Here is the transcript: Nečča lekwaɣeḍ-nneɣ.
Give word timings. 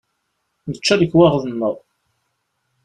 Nečča 0.69 0.95
lekwaɣeḍ-nneɣ. 0.97 1.75